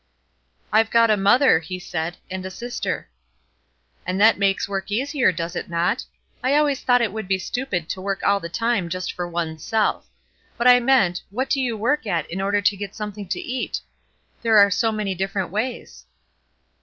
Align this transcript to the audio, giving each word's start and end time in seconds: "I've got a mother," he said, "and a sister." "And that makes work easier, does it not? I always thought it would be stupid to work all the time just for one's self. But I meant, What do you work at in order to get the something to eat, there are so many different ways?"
"I've 0.73 0.89
got 0.89 1.11
a 1.11 1.15
mother," 1.15 1.59
he 1.59 1.77
said, 1.77 2.17
"and 2.27 2.43
a 2.43 2.49
sister." 2.49 3.07
"And 4.03 4.19
that 4.19 4.39
makes 4.39 4.67
work 4.67 4.89
easier, 4.89 5.31
does 5.31 5.55
it 5.55 5.69
not? 5.69 6.03
I 6.43 6.55
always 6.55 6.81
thought 6.81 7.03
it 7.03 7.13
would 7.13 7.27
be 7.27 7.37
stupid 7.37 7.87
to 7.89 8.01
work 8.01 8.23
all 8.23 8.39
the 8.39 8.49
time 8.49 8.89
just 8.89 9.13
for 9.13 9.27
one's 9.27 9.63
self. 9.63 10.07
But 10.57 10.67
I 10.67 10.79
meant, 10.79 11.21
What 11.29 11.51
do 11.51 11.61
you 11.61 11.77
work 11.77 12.07
at 12.07 12.25
in 12.31 12.41
order 12.41 12.61
to 12.63 12.75
get 12.75 12.93
the 12.93 12.97
something 12.97 13.27
to 13.27 13.39
eat, 13.39 13.79
there 14.41 14.57
are 14.57 14.71
so 14.71 14.91
many 14.91 15.13
different 15.13 15.51
ways?" 15.51 16.07